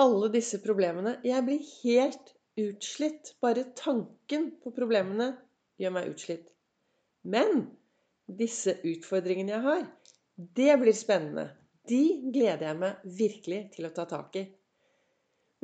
[0.00, 1.16] alle disse problemene.
[1.24, 3.32] Jeg blir helt utslitt.
[3.42, 5.32] Bare tanken på problemene
[5.80, 6.50] gjør meg utslitt.
[7.26, 7.66] Men
[8.26, 9.86] disse utfordringene jeg har,
[10.36, 11.48] det blir spennende.
[11.88, 12.02] De
[12.34, 14.46] gleder jeg meg virkelig til å ta tak i.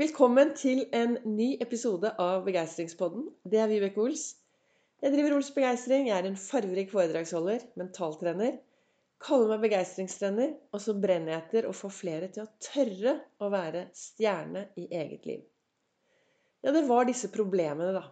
[0.01, 3.27] Velkommen til en ny episode av Begeistringspodden.
[3.45, 4.31] Det er Vibeke Ols.
[5.03, 6.09] Jeg driver Ols Begeistring.
[6.09, 8.57] Jeg er en farverik foredragsholder, mentaltrener
[9.23, 13.51] kaller meg begeistringstrener, og så brenner jeg etter å få flere til å tørre å
[13.53, 15.45] være stjerne i eget liv.
[16.63, 18.05] Ja, det var disse problemene, da.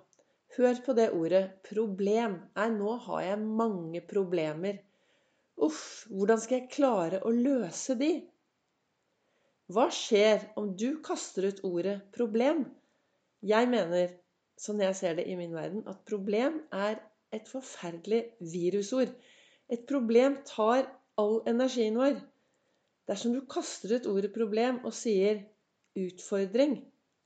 [0.57, 2.39] Hør på det ordet 'problem'.
[2.59, 4.81] Nei, nå har jeg mange problemer.
[5.63, 8.11] Uff, hvordan skal jeg klare å løse de?
[9.71, 12.65] Hva skjer om du kaster ut ordet 'problem'?
[13.47, 14.17] Jeg mener,
[14.59, 16.99] sånn jeg ser det i min verden, at problem er
[17.33, 19.15] et forferdelig virusord.
[19.71, 20.89] Et problem tar
[21.21, 22.19] all energien vår.
[23.11, 25.45] Dersom du kaster ut ordet 'problem' og sier
[25.99, 26.81] 'utfordring'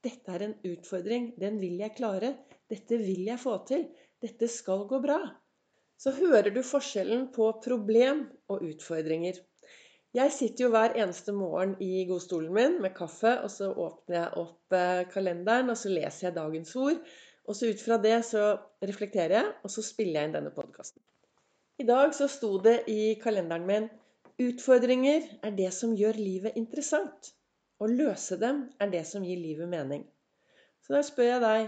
[0.05, 1.31] Dette er en utfordring.
[1.41, 2.35] Den vil jeg klare.
[2.69, 3.87] Dette vil jeg få til.
[4.21, 5.17] Dette skal gå bra.
[5.97, 9.39] Så hører du forskjellen på problem og utfordringer.
[10.15, 14.43] Jeg sitter jo hver eneste morgen i godstolen min med kaffe, og så åpner jeg
[14.43, 17.01] opp eh, kalenderen, og så leser jeg dagens ord.
[17.45, 18.45] Og så ut fra det så
[18.85, 21.01] reflekterer jeg, og så spiller jeg inn denne podkasten.
[21.75, 23.87] I dag så sto det i kalenderen min
[24.39, 27.33] Utfordringer er det som gjør livet interessant.
[27.83, 30.05] Å løse dem er det som gir livet mening.
[30.83, 31.65] Så da spør jeg deg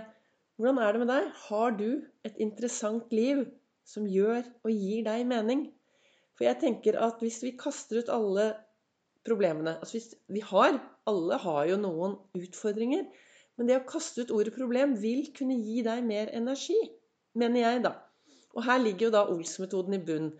[0.55, 1.27] hvordan er det med deg?
[1.49, 1.89] Har du
[2.27, 3.43] et interessant liv
[3.87, 5.67] som gjør og gir deg mening?
[6.39, 8.49] For jeg tenker at hvis vi kaster ut alle
[9.27, 13.03] problemene altså hvis Vi har, alle har jo noen utfordringer.
[13.59, 16.79] Men det å kaste ut ordet problem vil kunne gi deg mer energi,
[17.35, 17.97] mener jeg, da.
[18.57, 20.31] Og her ligger jo da Ols-metoden i bunn.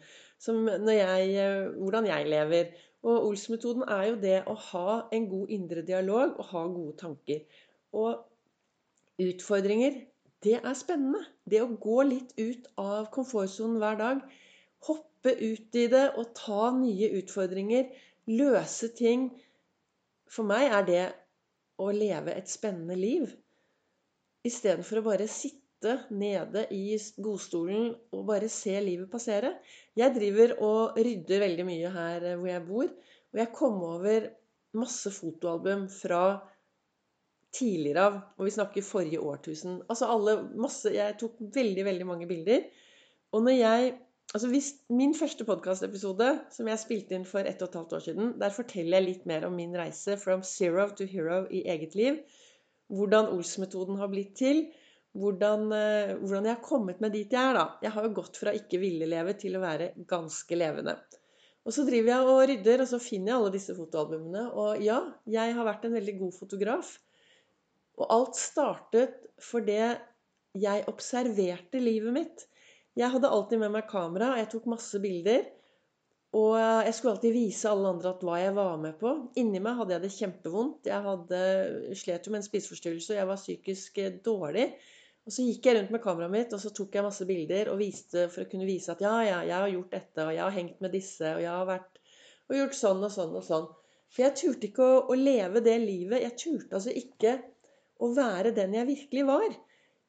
[0.48, 2.72] Jeg, hvordan jeg lever.
[3.06, 7.44] Og Ols-metoden er jo det å ha en god indre dialog og ha gode tanker.
[7.94, 8.26] Og
[9.22, 10.02] utfordringer,
[10.44, 11.22] det er spennende.
[11.46, 14.26] Det å gå litt ut av komfortsonen hver dag.
[14.90, 17.94] Hoppe ut i det og ta nye utfordringer.
[18.34, 19.30] Løse ting.
[20.30, 21.06] For meg er det
[21.78, 23.30] å leve et spennende liv.
[24.48, 29.54] Istedenfor å bare sitte sitte nede i godstolen og bare se livet passere.
[29.96, 32.88] Jeg driver og rydder veldig mye her eh, hvor jeg bor.
[33.34, 34.30] Og jeg kom over
[34.74, 36.40] masse fotoalbum fra
[37.54, 39.82] tidligere av, og vi snakker forrige årtusen.
[39.90, 42.66] Altså alle, masse, Jeg tok veldig, veldig mange bilder.
[43.32, 43.96] Og når jeg
[44.36, 48.00] Altså hvis, Min første podkastepisode, som jeg spilte inn for ett og et halvt år
[48.00, 51.96] siden, der forteller jeg litt mer om min reise from zero to hero i eget
[51.96, 52.18] liv.
[52.92, 54.66] Hvordan Ols-metoden har blitt til
[55.16, 57.54] hvordan, eh, hvordan, jeg har kommet meg dit jeg er.
[57.58, 57.66] da.
[57.82, 60.98] Jeg har jo gått fra ikke ville leve til å være ganske levende.
[61.68, 64.44] Og så driver jeg og rydder, og så finner jeg alle disse fotoalbumene.
[64.56, 66.94] Og ja, jeg har vært en veldig god fotograf.
[67.98, 69.80] Og alt startet fordi
[70.58, 72.46] jeg observerte livet mitt.
[72.98, 75.44] Jeg hadde alltid med meg kamera, og jeg tok masse bilder.
[76.38, 79.14] Og jeg skulle alltid vise alle andre at hva jeg var med på.
[79.42, 80.90] Inni meg hadde jeg det kjempevondt.
[80.92, 81.42] Jeg hadde
[81.98, 84.68] slet jo med en spiseforstyrrelse, og jeg var psykisk dårlig.
[85.28, 87.82] Og så gikk jeg rundt med kameraet mitt og så tok jeg masse bilder og
[87.82, 90.56] viste for å kunne vise at ja, ja, jeg har gjort dette, og jeg har
[90.56, 92.00] hengt med disse, og jeg har vært
[92.48, 93.66] og gjort sånn og sånn og sånn.
[94.14, 96.24] For jeg turte ikke å, å leve det livet.
[96.24, 97.34] Jeg turte altså ikke
[98.00, 99.58] å være den jeg virkelig var.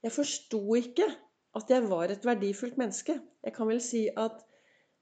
[0.06, 1.08] Jeg forsto ikke
[1.58, 3.18] at jeg var et verdifullt menneske.
[3.42, 4.44] Jeg kan vel si at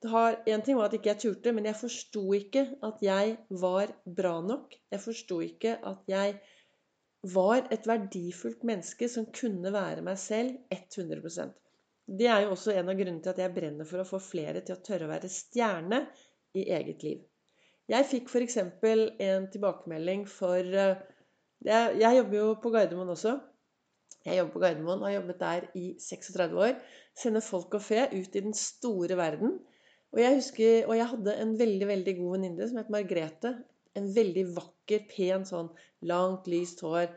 [0.04, 3.92] har, En ting var at ikke jeg turte, men jeg forsto ikke at jeg var
[4.04, 4.74] bra nok.
[4.92, 6.36] Jeg forsto ikke at jeg
[7.34, 11.54] var et verdifullt menneske som kunne være meg selv 100%
[12.06, 14.62] Det er jo også en av grunnene til at jeg brenner for å få flere
[14.62, 16.04] til å tørre å være stjerne
[16.54, 17.24] i eget liv.
[17.90, 18.56] Jeg fikk f.eks.
[18.58, 21.02] en tilbakemelding for eh,
[21.64, 23.36] jeg, jeg, jobber jo på Gardermoen også.
[24.26, 26.76] Jeg jobber på Gardermoen har jobbet der i 36 år.
[27.18, 29.58] Sender folk og fe ut i den store verden.
[30.14, 33.56] Og jeg husker, og jeg hadde en veldig veldig god venninne som het Margrethe
[33.96, 35.72] en veldig vakker, pen sånn
[36.10, 37.08] langt, lyst hår.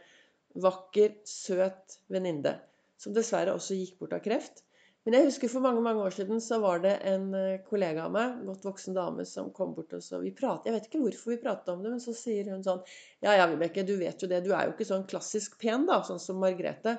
[0.63, 2.55] Vakker, søt venninne.
[2.99, 4.63] Som dessverre også gikk bort av kreft.
[5.07, 8.11] Men jeg husker for mange mange år siden så var det en eh, kollega av
[8.13, 11.33] meg, godt voksen dame, som kom bort og så vi pratet, Jeg vet ikke hvorfor
[11.33, 12.81] vi pratet om det, men så sier hun sånn
[13.23, 14.43] Ja, ja, Vibeke, du vet jo det.
[14.45, 16.97] Du er jo ikke sånn klassisk pen, da, sånn som Margrethe.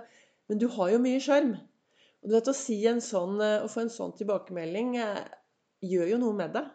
[0.48, 1.52] Men du har jo mye sjarm.
[2.20, 5.20] Og du vet, å, si en sånn, eh, å få en sånn tilbakemelding eh,
[5.84, 6.68] gjør jo noe med deg.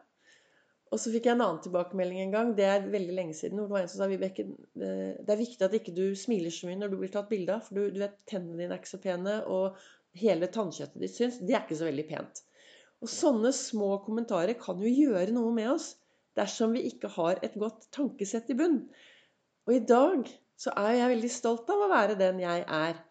[0.93, 2.51] Og så fikk jeg en annen tilbakemelding en gang.
[2.55, 3.59] Det er veldig lenge siden.
[3.59, 4.45] hvor Det var en som sa Vibeke,
[4.77, 7.65] det er viktig at ikke du smiler så mye når du blir tatt bilde av.
[7.65, 9.81] For du, du, vet, tennene dine er ikke så pene, og
[10.21, 11.41] hele tannkjøttet ditt syns.
[11.41, 12.43] Det er ikke så veldig pent.
[13.03, 15.91] Og sånne små kommentarer kan jo gjøre noe med oss
[16.39, 18.79] dersom vi ikke har et godt tankesett i bunn.
[19.65, 20.29] Og i dag
[20.59, 23.01] så er jeg veldig stolt av å være den jeg er.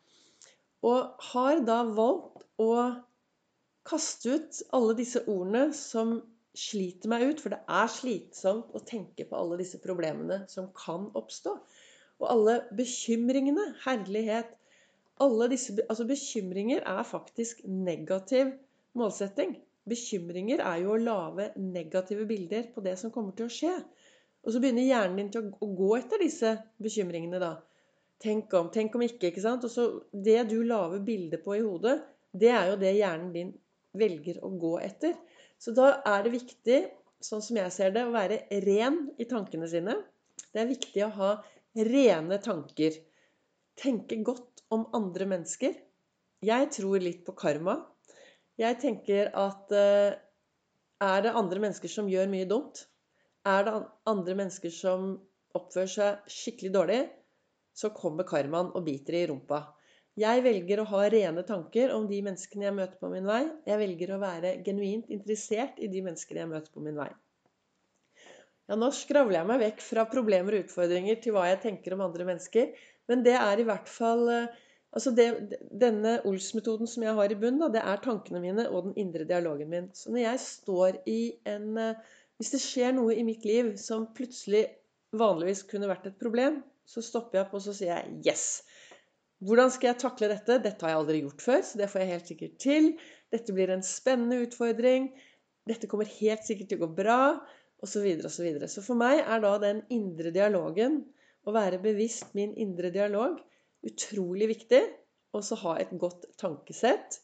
[0.85, 2.71] Og har da valgt å
[3.85, 6.17] kaste ut alle disse ordene som
[6.55, 11.09] sliter meg ut, for det er slitsomt å tenke på alle disse problemene som kan
[11.19, 11.55] oppstå.
[12.23, 13.73] Og alle bekymringene.
[13.85, 14.55] Herlighet.
[15.23, 18.55] Alle disse, altså Bekymringer er faktisk negativ
[18.99, 19.57] målsetting.
[19.87, 23.75] Bekymringer er jo å lage negative bilder på det som kommer til å skje.
[24.45, 27.53] Og så begynner hjernen din til å gå etter disse bekymringene, da.
[28.25, 29.67] Tenk om, tenk om ikke, ikke sant.
[29.67, 31.99] Og så det du lager bilde på i hodet,
[32.35, 33.53] det er jo det hjernen din
[33.99, 35.15] velger å gå etter.
[35.59, 36.79] Så da er det viktig,
[37.25, 39.97] sånn som jeg ser det, å være ren i tankene sine.
[40.53, 41.31] Det er viktig å ha
[41.89, 42.99] rene tanker.
[43.81, 45.75] Tenke godt om andre mennesker.
[46.45, 47.79] Jeg tror litt på karma.
[48.61, 50.15] Jeg tenker at eh,
[51.03, 52.85] er det andre mennesker som gjør mye dumt,
[53.45, 53.75] er det
[54.09, 55.15] andre mennesker som
[55.55, 57.01] oppfører seg skikkelig dårlig,
[57.75, 59.65] så kommer karmaen og biter i rumpa.
[60.21, 63.41] Jeg velger å ha rene tanker om de menneskene jeg møter på min vei.
[63.67, 67.09] Jeg velger å være genuint interessert i de menneskene jeg møter på min vei.
[68.71, 72.05] Ja, nå skravler jeg meg vekk fra problemer og utfordringer til hva jeg tenker om
[72.07, 72.71] andre mennesker.
[73.11, 74.55] Men det er i hvert fall eh,
[74.95, 75.27] altså det,
[75.83, 79.73] Denne Ols-metoden som jeg har i bunn, det er tankene mine og den indre dialogen
[79.73, 79.91] min.
[79.99, 81.21] Så når jeg står i
[81.57, 84.65] en eh, Hvis det skjer noe i mitt liv som plutselig
[85.15, 88.49] vanligvis kunne vært et problem, så stopper jeg opp og så sier jeg 'yes'.
[89.45, 90.57] Hvordan skal jeg takle dette?
[90.65, 92.87] Dette har jeg aldri gjort før, så det får jeg helt sikkert til.
[93.35, 95.11] Dette blir en spennende utfordring.
[95.69, 97.19] Dette kommer helt sikkert til å gå bra,
[97.85, 97.99] osv.
[97.99, 98.71] Så, videre, og så, videre.
[98.73, 101.03] så for meg er da den indre dialogen,
[101.45, 103.37] å være bevisst min indre dialog,
[103.85, 104.81] utrolig viktig.
[105.35, 107.19] Og så ha et godt tankesett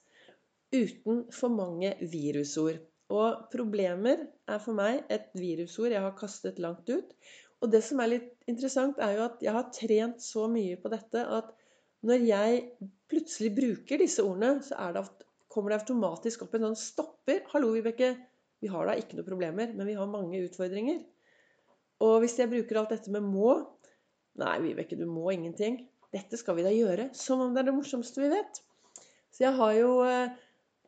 [0.75, 2.83] uten for mange virusord.
[3.11, 7.15] Og problemer er for meg et virusord jeg har kastet langt ut.
[7.61, 10.93] Og det som er litt interessant, er jo at jeg har trent så mye på
[10.93, 11.55] dette at
[12.07, 12.61] når jeg
[13.11, 15.05] plutselig bruker disse ordene, så det,
[15.51, 17.43] kommer det automatisk opp en sånn stopper.
[17.51, 18.15] 'Hallo, Vibeke.
[18.61, 21.03] Vi har da ikke noen problemer, men vi har mange utfordringer.'
[22.01, 23.59] Og hvis jeg bruker alt dette med 'må'
[24.41, 25.83] Nei, Vibeke, du må ingenting.
[26.15, 27.11] Dette skal vi da gjøre.
[27.17, 28.61] Som om det er det morsomste vi vet.
[29.35, 30.39] Så jeg har jo eh,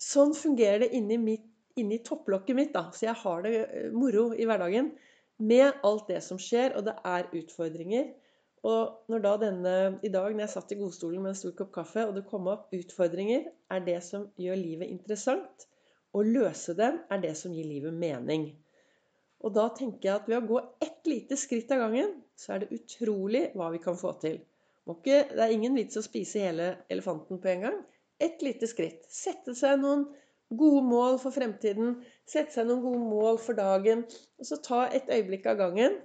[0.02, 1.44] Sånn fungerer det inni, mitt,
[1.78, 2.72] inni topplokket mitt.
[2.74, 4.90] da, Så jeg har det eh, moro i hverdagen
[5.38, 8.08] med alt det som skjer, og det er utfordringer.
[8.62, 9.74] Og når da denne,
[10.06, 12.46] i dag når jeg satt i godstolen med en stor kopp kaffe, og det kom
[12.52, 15.66] opp utfordringer, er det som gjør livet interessant.
[16.12, 18.50] Å løse dem er det som gir livet mening.
[19.42, 22.62] Og da tenker jeg at ved å gå ett lite skritt av gangen, så er
[22.62, 24.38] det utrolig hva vi kan få til.
[24.86, 27.80] Det er ingen vits å spise hele elefanten på en gang.
[28.22, 29.06] Ett lite skritt.
[29.10, 30.06] Sette seg noen
[30.58, 31.96] gode mål for fremtiden.
[32.28, 34.04] Sette seg noen gode mål for dagen.
[34.38, 35.98] Og så ta et øyeblikk av gangen.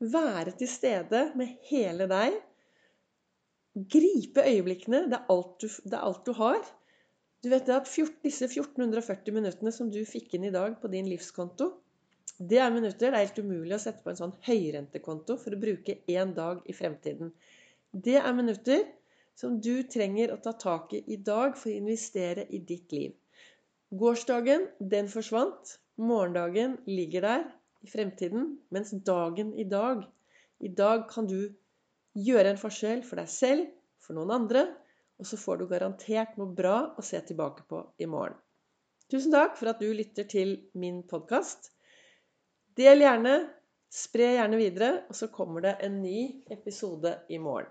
[0.00, 2.34] Være til stede med hele deg.
[3.74, 5.04] Gripe øyeblikkene.
[5.10, 6.60] Det er alt du, er alt du har.
[7.44, 7.88] Du vet at
[8.24, 11.72] Disse 1440 minuttene som du fikk inn i dag på din livskonto,
[12.38, 15.60] det er minutter det er helt umulig å sette på en sånn høyrentekonto for å
[15.60, 17.30] bruke én dag i fremtiden.
[17.92, 18.80] Det er minutter
[19.38, 23.12] som du trenger å ta tak i i dag for å investere i ditt liv.
[23.94, 25.76] Gårsdagen, den forsvant.
[25.94, 27.44] Morgendagen ligger der
[27.84, 28.54] i fremtiden.
[28.74, 30.06] Mens dagen i dag
[30.64, 31.52] I dag kan du
[32.14, 33.66] gjøre en forskjell for deg selv,
[34.00, 34.62] for noen andre,
[35.18, 38.38] og så får du garantert noe bra å se tilbake på i morgen.
[39.10, 41.72] Tusen takk for at du lytter til min podkast.
[42.78, 43.34] Del gjerne,
[43.92, 47.70] spre gjerne videre, og så kommer det en ny episode i morgen.